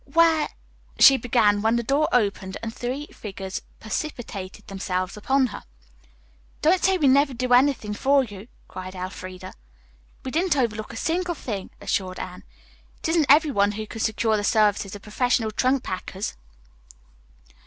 [0.13, 0.49] "Where"
[0.99, 5.61] she began, when the door opened and three figures precipitated themselves upon her.
[6.63, 9.53] "Don't say we never did anything for you," cried Elfreda.
[10.25, 12.43] "We didn't overlook a single thing," assured Anne.
[13.03, 16.35] "It isn't every one who can secure the services of professional trunk packers."